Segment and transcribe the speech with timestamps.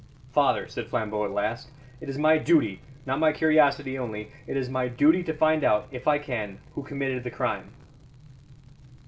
[0.31, 1.69] "Father," said Flambeau at last,
[1.99, 5.87] "it is my duty, not my curiosity only it is my duty to find out,
[5.91, 7.71] if I can, who committed the crime."